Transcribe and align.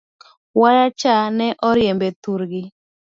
Wayacha 0.59 1.13
ne 1.37 1.47
oriembe 1.69 2.07
thurgi? 2.21 2.63